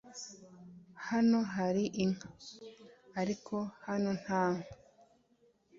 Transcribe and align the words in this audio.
hano 1.07 1.39
hari 1.55 1.83
inka? 2.03 2.29
ariko 3.21 3.55
hano 3.87 4.09
nta 4.21 4.43
nka 4.57 4.65